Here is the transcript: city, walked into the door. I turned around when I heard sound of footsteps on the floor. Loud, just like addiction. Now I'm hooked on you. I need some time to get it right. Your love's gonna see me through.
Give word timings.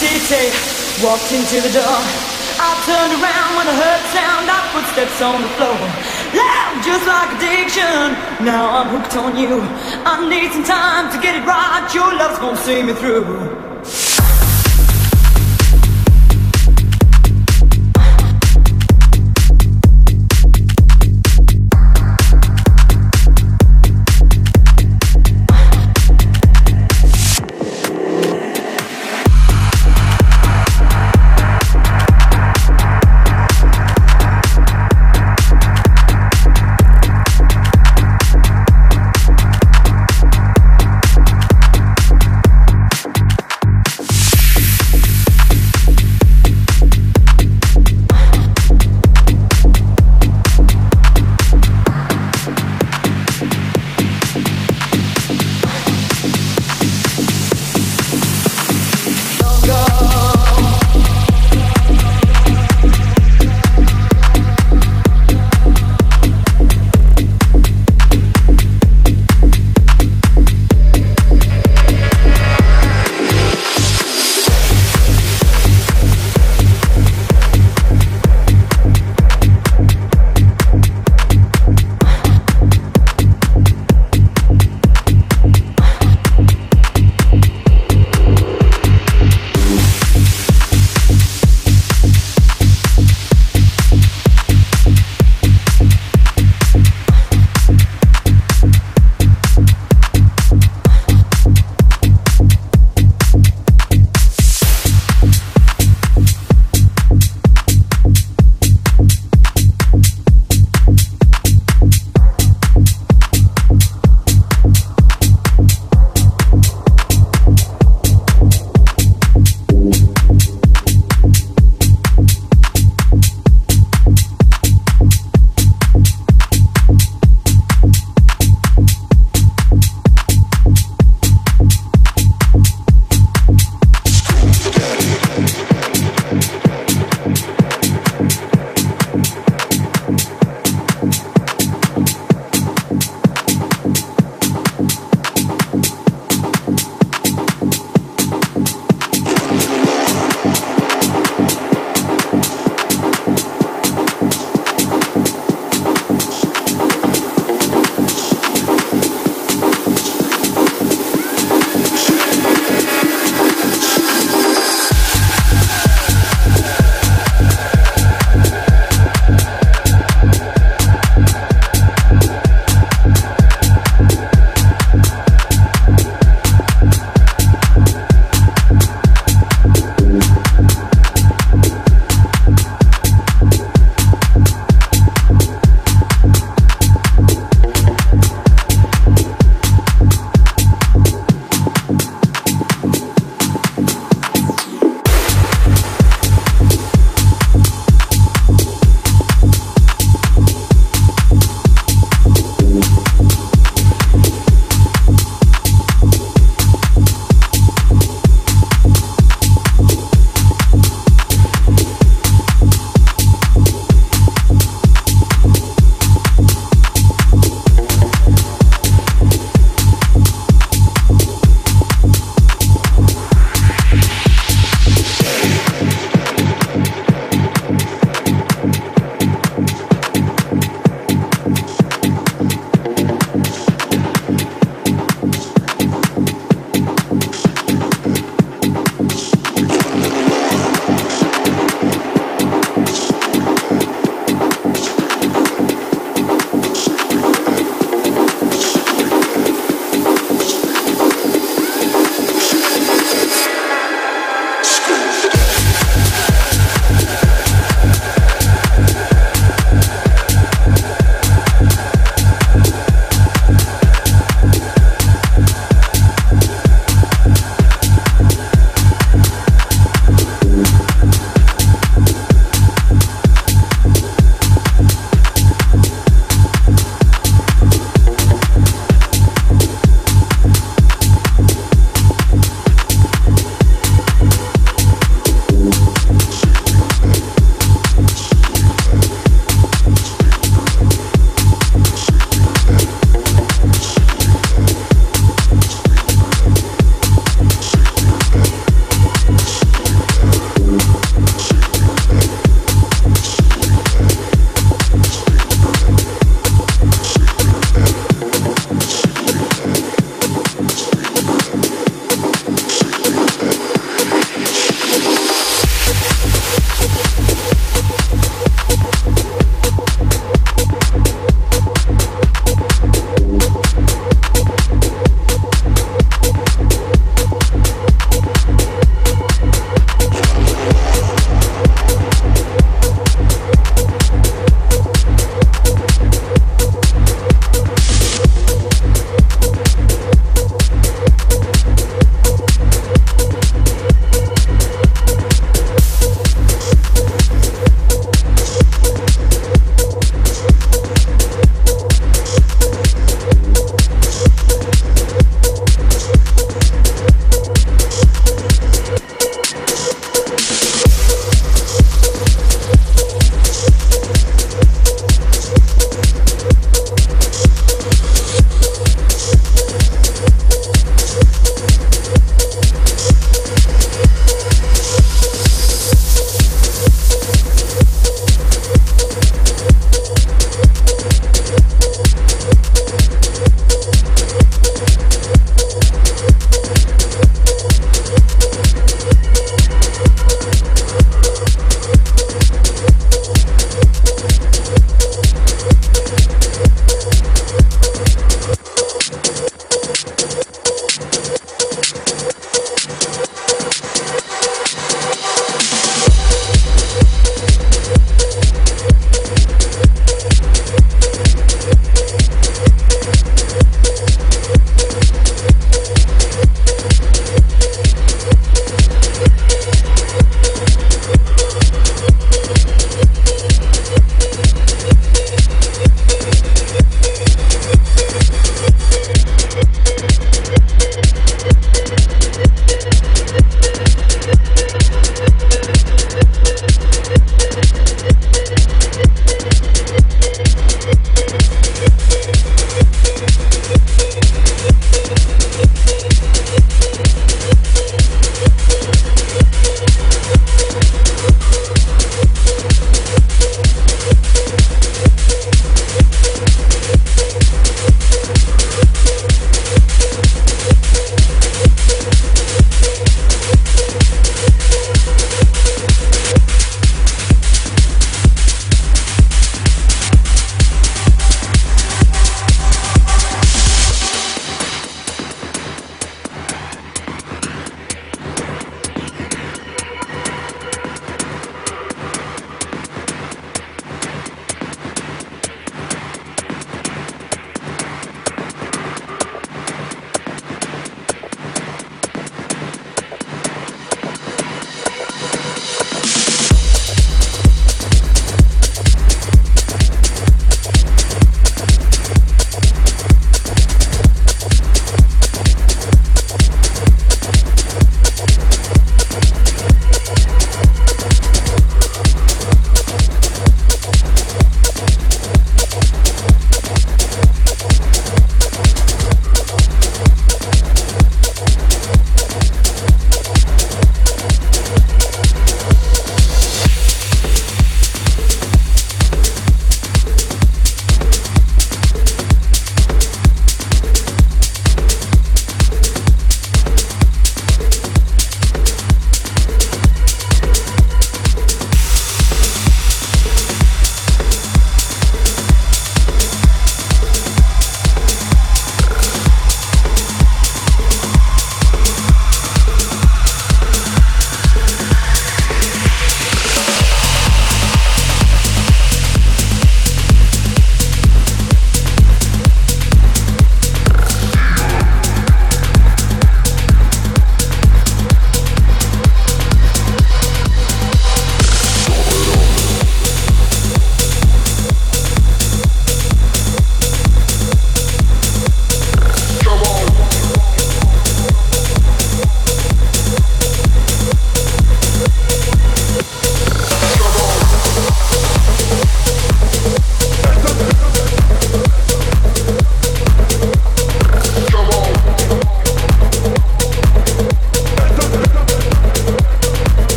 city, 0.00 0.48
walked 1.04 1.32
into 1.32 1.60
the 1.60 1.72
door. 1.72 2.00
I 2.62 2.70
turned 2.86 3.14
around 3.18 3.50
when 3.58 3.66
I 3.66 3.74
heard 3.74 4.02
sound 4.14 4.46
of 4.46 4.62
footsteps 4.72 5.18
on 5.20 5.42
the 5.42 5.50
floor. 5.58 5.80
Loud, 6.36 6.74
just 6.84 7.04
like 7.06 7.30
addiction. 7.36 8.14
Now 8.44 8.70
I'm 8.78 8.88
hooked 8.94 9.16
on 9.16 9.36
you. 9.36 9.60
I 10.06 10.22
need 10.28 10.52
some 10.52 10.64
time 10.64 11.10
to 11.12 11.18
get 11.20 11.34
it 11.34 11.44
right. 11.44 11.90
Your 11.94 12.12
love's 12.14 12.38
gonna 12.38 12.56
see 12.56 12.82
me 12.82 12.92
through. 12.94 13.71